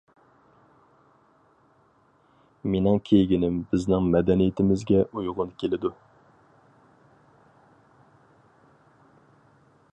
[2.75, 5.95] مېنىڭ كىيگىنىم بىزنىڭ مەدەنىيىتىمىزگە ئۇيغۇن كېلىدۇ.